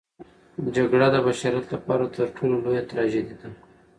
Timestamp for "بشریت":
1.25-1.65